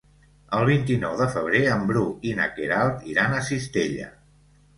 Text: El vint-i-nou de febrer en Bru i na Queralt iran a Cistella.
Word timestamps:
El 0.59 0.63
vint-i-nou 0.69 1.13
de 1.19 1.27
febrer 1.35 1.61
en 1.73 1.83
Bru 1.91 2.07
i 2.31 2.33
na 2.41 2.49
Queralt 2.57 3.07
iran 3.13 3.37
a 3.37 3.45
Cistella. 3.53 4.11